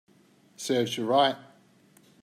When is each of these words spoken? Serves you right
Serves 0.55 0.97
you 0.97 1.05
right 1.05 1.35